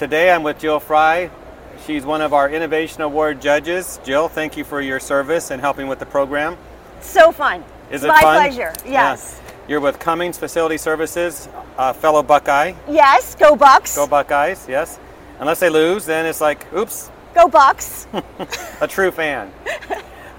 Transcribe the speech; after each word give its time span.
Today 0.00 0.30
I'm 0.30 0.42
with 0.42 0.58
Jill 0.58 0.80
Frey. 0.80 1.30
She's 1.86 2.06
one 2.06 2.22
of 2.22 2.32
our 2.32 2.48
Innovation 2.48 3.02
Award 3.02 3.38
judges. 3.38 4.00
Jill, 4.02 4.28
thank 4.28 4.56
you 4.56 4.64
for 4.64 4.80
your 4.80 4.98
service 4.98 5.50
and 5.50 5.60
helping 5.60 5.88
with 5.88 5.98
the 5.98 6.06
program. 6.06 6.56
So 7.02 7.30
fun. 7.32 7.62
Is 7.90 8.02
it 8.02 8.08
my 8.08 8.22
fun? 8.22 8.36
pleasure. 8.36 8.72
Yes. 8.86 9.42
Yeah. 9.44 9.52
You're 9.68 9.80
with 9.80 9.98
Cummins 9.98 10.38
Facility 10.38 10.78
Services, 10.78 11.50
a 11.76 11.92
fellow 11.92 12.22
Buckeye. 12.22 12.72
Yes. 12.88 13.34
Go 13.34 13.54
Bucks. 13.54 13.94
Go 13.94 14.06
Buckeyes, 14.06 14.66
yes. 14.66 14.98
Unless 15.38 15.60
they 15.60 15.68
lose, 15.68 16.06
then 16.06 16.24
it's 16.24 16.40
like, 16.40 16.72
oops, 16.72 17.10
Go 17.34 17.46
Bucks. 17.46 18.06
a 18.80 18.88
true 18.88 19.10
fan. 19.10 19.52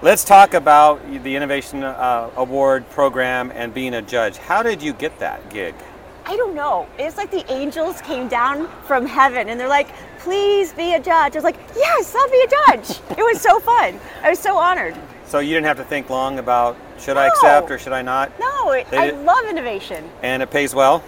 Let's 0.02 0.24
talk 0.24 0.54
about 0.54 1.08
the 1.22 1.36
Innovation 1.36 1.84
uh, 1.84 2.30
Award 2.34 2.90
program 2.90 3.52
and 3.54 3.72
being 3.72 3.94
a 3.94 4.02
judge. 4.02 4.38
How 4.38 4.64
did 4.64 4.82
you 4.82 4.92
get 4.92 5.20
that 5.20 5.50
gig? 5.50 5.76
I 6.24 6.36
don't 6.36 6.54
know. 6.54 6.86
It's 6.98 7.16
like 7.16 7.30
the 7.30 7.50
angels 7.52 8.00
came 8.02 8.28
down 8.28 8.68
from 8.84 9.06
heaven 9.06 9.48
and 9.48 9.58
they're 9.58 9.68
like, 9.68 9.88
please 10.18 10.72
be 10.72 10.94
a 10.94 11.00
judge. 11.00 11.34
I 11.34 11.38
was 11.38 11.44
like, 11.44 11.58
yes, 11.76 12.14
I'll 12.14 12.30
be 12.30 12.40
a 12.40 12.48
judge. 12.48 13.00
it 13.18 13.22
was 13.22 13.40
so 13.40 13.58
fun. 13.58 13.98
I 14.22 14.30
was 14.30 14.38
so 14.38 14.56
honored. 14.56 14.96
So 15.26 15.40
you 15.40 15.54
didn't 15.54 15.66
have 15.66 15.78
to 15.78 15.84
think 15.84 16.10
long 16.10 16.38
about 16.38 16.76
should 16.98 17.16
I 17.16 17.26
accept 17.28 17.70
or 17.70 17.78
should 17.78 17.92
I 17.92 18.02
not? 18.02 18.38
No, 18.38 18.72
it, 18.72 18.86
I 18.92 19.10
love 19.10 19.46
innovation. 19.46 20.08
And 20.22 20.42
it 20.42 20.50
pays 20.50 20.74
well. 20.74 21.02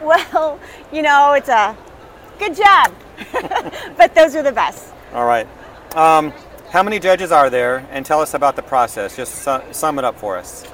Well, 0.00 0.60
you 0.92 1.02
know, 1.02 1.32
it's 1.32 1.48
a 1.48 1.76
good 2.38 2.54
job. 2.54 2.94
but 3.96 4.14
those 4.14 4.36
are 4.36 4.42
the 4.42 4.52
best. 4.52 4.92
All 5.12 5.26
right. 5.26 5.46
Um, 5.96 6.32
how 6.70 6.82
many 6.82 6.98
judges 6.98 7.32
are 7.32 7.50
there? 7.50 7.86
And 7.90 8.06
tell 8.06 8.20
us 8.20 8.34
about 8.34 8.56
the 8.56 8.62
process. 8.62 9.16
Just 9.16 9.34
su- 9.36 9.62
sum 9.72 9.98
it 9.98 10.04
up 10.04 10.18
for 10.18 10.36
us. 10.36 10.66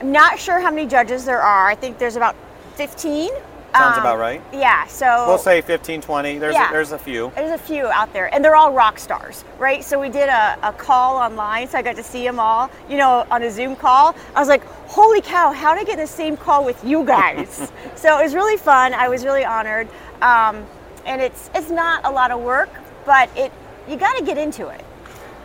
I'm 0.00 0.12
not 0.12 0.38
sure 0.38 0.60
how 0.60 0.70
many 0.70 0.86
judges 0.86 1.24
there 1.24 1.42
are. 1.42 1.66
I 1.66 1.74
think 1.74 1.98
there's 1.98 2.16
about 2.16 2.36
15. 2.76 3.30
Sounds 3.72 3.96
Um, 3.98 4.02
about 4.02 4.18
right. 4.18 4.42
Yeah, 4.52 4.84
so 4.86 5.26
We'll 5.28 5.38
say 5.38 5.60
15, 5.60 6.00
20. 6.00 6.38
There's, 6.38 6.54
Yeah. 6.54 6.70
a, 6.70 6.72
there's 6.72 6.90
a 6.90 6.98
few. 6.98 7.30
There's 7.36 7.52
a 7.52 7.62
few 7.62 7.86
out 7.86 8.12
there, 8.12 8.32
and 8.34 8.44
they're 8.44 8.56
all 8.56 8.72
rock 8.72 8.98
stars, 8.98 9.44
right? 9.60 9.84
So 9.84 10.00
we 10.00 10.08
did 10.08 10.28
a, 10.28 10.58
a 10.62 10.72
call 10.72 11.16
online, 11.16 11.68
so 11.68 11.78
I 11.78 11.82
got 11.82 11.94
to 11.96 12.02
see 12.02 12.24
them 12.24 12.40
all, 12.40 12.68
you 12.88 12.96
know, 12.96 13.24
on 13.30 13.44
a 13.44 13.50
Zoom 13.50 13.76
call. 13.76 14.16
I 14.34 14.40
was 14.40 14.48
like, 14.48 14.64
holy 14.88 15.20
cow, 15.20 15.52
how 15.52 15.74
did 15.74 15.82
I 15.82 15.84
get 15.84 15.92
in 16.00 16.00
the 16.00 16.06
same 16.08 16.36
call 16.36 16.64
with 16.64 16.82
you 16.84 17.04
guys? 17.04 17.70
so 17.94 18.18
it 18.18 18.24
was 18.24 18.34
really 18.34 18.56
fun. 18.56 18.92
I 18.92 19.08
was 19.08 19.24
really 19.24 19.44
honored. 19.44 19.86
Um, 20.20 20.66
and 21.06 21.20
it's 21.22 21.48
it's 21.54 21.70
not 21.70 22.04
a 22.04 22.10
lot 22.10 22.30
of 22.32 22.40
work, 22.40 22.68
but 23.06 23.30
it 23.36 23.52
you 23.88 23.96
got 23.96 24.18
to 24.18 24.24
get 24.24 24.36
into 24.36 24.66
it. 24.68 24.84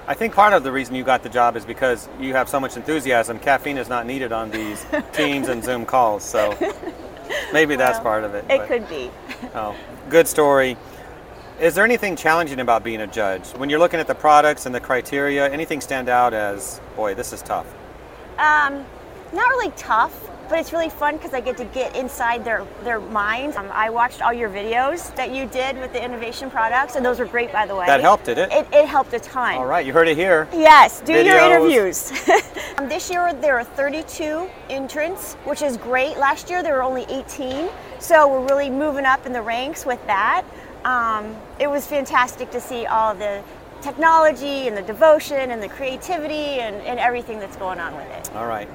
I 0.07 0.13
think 0.15 0.33
part 0.33 0.53
of 0.53 0.63
the 0.63 0.71
reason 0.71 0.95
you 0.95 1.03
got 1.03 1.23
the 1.23 1.29
job 1.29 1.55
is 1.55 1.63
because 1.63 2.09
you 2.19 2.33
have 2.33 2.49
so 2.49 2.59
much 2.59 2.75
enthusiasm. 2.75 3.39
Caffeine 3.39 3.77
is 3.77 3.87
not 3.87 4.05
needed 4.05 4.31
on 4.31 4.49
these 4.51 4.85
Teams 5.13 5.47
and 5.47 5.63
Zoom 5.63 5.85
calls. 5.85 6.23
So 6.23 6.51
maybe 7.53 7.75
that's 7.75 7.97
Well, 7.97 8.03
part 8.03 8.23
of 8.23 8.35
it. 8.35 8.45
It 8.49 8.59
but- 8.59 8.67
could 8.67 8.89
be. 8.89 9.09
Oh, 9.53 9.75
good 10.09 10.27
story. 10.27 10.77
Is 11.61 11.73
there 11.75 11.85
anything 11.85 12.17
challenging 12.17 12.59
about 12.59 12.83
being 12.83 12.99
a 13.01 13.07
judge? 13.07 13.47
When 13.51 13.69
you're 13.69 13.79
looking 13.79 13.99
at 14.01 14.07
the 14.07 14.15
products 14.15 14.65
and 14.65 14.75
the 14.75 14.81
criteria, 14.81 15.49
anything 15.49 15.79
stand 15.79 16.09
out 16.09 16.33
as, 16.33 16.81
boy, 16.97 17.15
this 17.15 17.31
is 17.31 17.41
tough? 17.41 17.65
Um, 18.37 18.85
not 19.31 19.47
really 19.49 19.71
tough, 19.77 20.13
but 20.49 20.59
it's 20.59 20.71
really 20.71 20.89
fun 20.89 21.17
because 21.17 21.33
I 21.33 21.41
get 21.41 21.57
to 21.57 21.65
get 21.65 21.95
inside 21.95 22.43
their 22.45 22.65
their 22.83 22.99
minds. 22.99 23.57
Um, 23.57 23.69
I 23.71 23.89
watched 23.89 24.21
all 24.21 24.33
your 24.33 24.49
videos 24.49 25.15
that 25.15 25.31
you 25.31 25.45
did 25.47 25.77
with 25.77 25.93
the 25.93 26.03
innovation 26.03 26.49
products, 26.49 26.95
and 26.95 27.05
those 27.05 27.19
were 27.19 27.25
great, 27.25 27.51
by 27.51 27.65
the 27.65 27.75
way. 27.75 27.85
That 27.85 28.01
helped, 28.01 28.25
did 28.25 28.37
it? 28.37 28.51
It, 28.51 28.67
it 28.71 28.85
helped 28.87 29.13
a 29.13 29.19
ton. 29.19 29.55
All 29.55 29.65
right, 29.65 29.85
you 29.85 29.93
heard 29.93 30.07
it 30.07 30.17
here. 30.17 30.47
Yes, 30.53 31.01
do 31.01 31.13
your 31.13 31.39
interviews. 31.39 32.11
Um, 32.77 32.89
this 32.89 33.09
year 33.09 33.31
there 33.33 33.57
are 33.57 33.63
32 33.63 34.49
entrants, 34.69 35.35
which 35.45 35.61
is 35.61 35.77
great. 35.77 36.17
Last 36.17 36.49
year 36.49 36.61
there 36.61 36.73
were 36.73 36.83
only 36.83 37.05
18, 37.07 37.69
so 37.99 38.27
we're 38.27 38.45
really 38.45 38.69
moving 38.69 39.05
up 39.05 39.25
in 39.25 39.31
the 39.31 39.41
ranks 39.41 39.85
with 39.85 40.05
that. 40.07 40.43
Um, 40.83 41.37
it 41.57 41.69
was 41.69 41.87
fantastic 41.87 42.51
to 42.51 42.59
see 42.59 42.85
all 42.85 43.15
the 43.15 43.41
technology 43.81 44.67
and 44.67 44.75
the 44.75 44.81
devotion 44.81 45.51
and 45.51 45.61
the 45.61 45.69
creativity 45.69 46.59
and, 46.59 46.75
and 46.77 46.99
everything 46.99 47.39
that's 47.39 47.55
going 47.55 47.79
on 47.79 47.95
with 47.95 48.09
it. 48.11 48.35
All 48.35 48.47
right. 48.47 48.67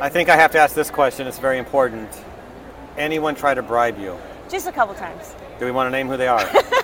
I 0.00 0.08
think 0.08 0.28
I 0.28 0.36
have 0.36 0.50
to 0.52 0.58
ask 0.58 0.74
this 0.74 0.90
question. 0.90 1.26
It's 1.26 1.38
very 1.38 1.58
important. 1.58 2.08
Anyone 2.96 3.34
try 3.34 3.54
to 3.54 3.62
bribe 3.62 3.98
you? 3.98 4.18
Just 4.48 4.66
a 4.66 4.72
couple 4.72 4.94
times. 4.94 5.34
Do 5.58 5.64
we 5.64 5.70
want 5.70 5.86
to 5.86 5.90
name 5.90 6.08
who 6.08 6.16
they 6.16 6.28
are? 6.28 6.44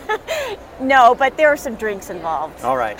No, 0.80 1.14
but 1.14 1.36
there 1.36 1.48
are 1.48 1.58
some 1.58 1.74
drinks 1.74 2.08
involved. 2.08 2.64
All 2.64 2.76
right. 2.76 2.98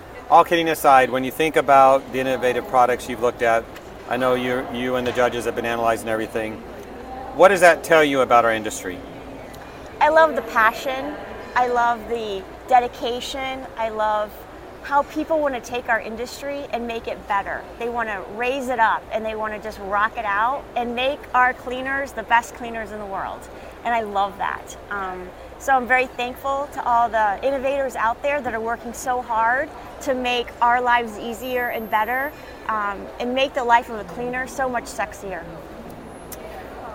All 0.30 0.44
kidding 0.44 0.68
aside, 0.68 1.10
when 1.10 1.24
you 1.24 1.30
think 1.30 1.56
about 1.56 2.12
the 2.12 2.18
innovative 2.18 2.68
products 2.68 3.08
you've 3.08 3.22
looked 3.22 3.40
at, 3.42 3.64
I 4.08 4.18
know 4.18 4.34
you, 4.34 4.66
you 4.74 4.96
and 4.96 5.06
the 5.06 5.12
judges 5.12 5.46
have 5.46 5.56
been 5.56 5.64
analyzing 5.64 6.08
everything. 6.08 6.56
What 7.34 7.48
does 7.48 7.60
that 7.60 7.82
tell 7.82 8.04
you 8.04 8.20
about 8.20 8.44
our 8.44 8.52
industry? 8.52 8.98
I 10.00 10.10
love 10.10 10.36
the 10.36 10.42
passion. 10.42 11.14
I 11.54 11.68
love 11.68 12.06
the 12.10 12.42
dedication. 12.68 13.66
I 13.78 13.88
love 13.88 14.30
how 14.86 15.02
people 15.02 15.40
want 15.40 15.52
to 15.52 15.60
take 15.60 15.88
our 15.88 16.00
industry 16.00 16.64
and 16.70 16.86
make 16.86 17.08
it 17.08 17.26
better. 17.26 17.60
They 17.80 17.88
want 17.88 18.08
to 18.08 18.24
raise 18.36 18.68
it 18.68 18.78
up 18.78 19.02
and 19.10 19.26
they 19.26 19.34
want 19.34 19.52
to 19.52 19.60
just 19.60 19.80
rock 19.80 20.16
it 20.16 20.24
out 20.24 20.62
and 20.76 20.94
make 20.94 21.18
our 21.34 21.54
cleaners 21.54 22.12
the 22.12 22.22
best 22.22 22.54
cleaners 22.54 22.92
in 22.92 23.00
the 23.00 23.06
world. 23.06 23.40
And 23.84 23.92
I 23.92 24.02
love 24.02 24.38
that. 24.38 24.76
Um, 24.90 25.28
so 25.58 25.72
I'm 25.72 25.88
very 25.88 26.06
thankful 26.06 26.68
to 26.74 26.84
all 26.86 27.08
the 27.08 27.44
innovators 27.44 27.96
out 27.96 28.22
there 28.22 28.40
that 28.40 28.54
are 28.54 28.60
working 28.60 28.92
so 28.92 29.22
hard 29.22 29.68
to 30.02 30.14
make 30.14 30.46
our 30.62 30.80
lives 30.80 31.18
easier 31.18 31.70
and 31.70 31.90
better 31.90 32.30
um, 32.68 33.04
and 33.18 33.34
make 33.34 33.54
the 33.54 33.64
life 33.64 33.90
of 33.90 33.98
a 33.98 34.04
cleaner 34.14 34.46
so 34.46 34.68
much 34.68 34.84
sexier. 34.84 35.42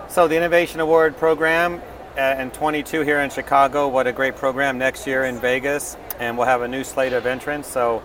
So, 0.08 0.28
the 0.28 0.36
Innovation 0.36 0.80
Award 0.80 1.18
program 1.18 1.82
uh, 2.16 2.36
in 2.38 2.50
22 2.52 3.02
here 3.02 3.20
in 3.20 3.30
Chicago. 3.30 3.88
What 3.88 4.06
a 4.06 4.12
great 4.12 4.36
program 4.36 4.78
next 4.78 5.06
year 5.06 5.24
in 5.24 5.38
Vegas. 5.38 5.96
And 6.22 6.38
we'll 6.38 6.46
have 6.46 6.62
a 6.62 6.68
new 6.68 6.84
slate 6.84 7.12
of 7.12 7.26
entrants. 7.26 7.68
So, 7.68 8.00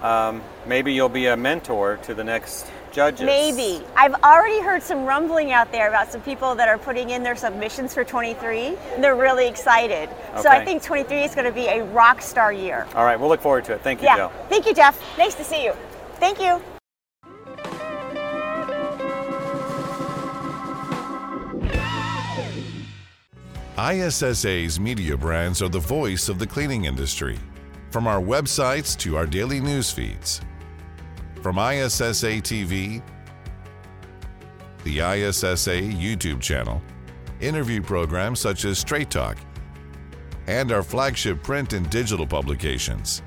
um, 0.00 0.42
maybe 0.66 0.94
you'll 0.94 1.10
be 1.10 1.26
a 1.26 1.36
mentor 1.36 1.98
to 2.04 2.14
the 2.14 2.24
next 2.24 2.66
judges. 2.92 3.26
Maybe. 3.26 3.84
I've 3.94 4.14
already 4.22 4.60
heard 4.62 4.82
some 4.82 5.04
rumbling 5.04 5.52
out 5.52 5.70
there 5.70 5.88
about 5.88 6.10
some 6.10 6.22
people 6.22 6.54
that 6.54 6.68
are 6.68 6.78
putting 6.78 7.10
in 7.10 7.22
their 7.22 7.36
submissions 7.36 7.92
for 7.92 8.04
23. 8.04 8.76
And 8.94 9.04
they're 9.04 9.16
really 9.16 9.46
excited. 9.46 10.08
So 10.40 10.48
I 10.48 10.64
think 10.64 10.82
23 10.82 11.24
is 11.24 11.34
going 11.34 11.46
to 11.46 11.52
be 11.52 11.66
a 11.66 11.84
rock 11.84 12.22
star 12.22 12.54
year. 12.54 12.86
All 12.94 13.04
right, 13.04 13.20
we'll 13.20 13.28
look 13.28 13.42
forward 13.42 13.66
to 13.66 13.74
it. 13.74 13.82
Thank 13.82 14.00
you, 14.00 14.06
Yeah. 14.06 14.16
Jill. 14.16 14.32
Thank 14.48 14.66
you, 14.66 14.74
Jeff. 14.74 14.98
Nice 15.18 15.34
to 15.34 15.44
see 15.44 15.62
you. 15.62 15.74
Thank 16.18 16.40
you. 16.40 16.60
ISSA's 23.78 24.78
media 24.78 25.16
brands 25.16 25.62
are 25.62 25.68
the 25.70 25.78
voice 25.78 26.28
of 26.28 26.38
the 26.38 26.46
cleaning 26.46 26.84
industry. 26.84 27.38
From 27.90 28.06
our 28.06 28.20
websites 28.20 28.94
to 28.98 29.16
our 29.16 29.24
daily 29.24 29.60
news 29.60 29.90
feeds. 29.90 30.42
From 31.40 31.56
ISSA 31.56 32.42
TV, 32.42 33.02
the 34.84 34.98
ISSA 34.98 35.80
YouTube 35.90 36.42
channel, 36.42 36.82
interview 37.40 37.80
programs 37.80 38.40
such 38.40 38.66
as 38.66 38.78
Straight 38.78 39.08
Talk, 39.08 39.38
and 40.46 40.70
our 40.70 40.82
flagship 40.82 41.42
print 41.42 41.72
and 41.72 41.88
digital 41.88 42.26
publications. 42.26 43.22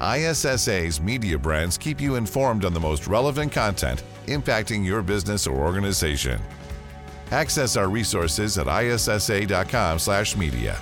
ISSA's 0.00 0.98
media 0.98 1.36
brands 1.38 1.76
keep 1.76 2.00
you 2.00 2.14
informed 2.14 2.64
on 2.64 2.72
the 2.72 2.80
most 2.80 3.06
relevant 3.06 3.52
content 3.52 4.02
impacting 4.28 4.82
your 4.82 5.02
business 5.02 5.46
or 5.46 5.56
organization. 5.56 6.40
Access 7.32 7.76
our 7.76 7.88
resources 7.88 8.58
at 8.58 8.68
issa.com/media. 8.68 10.80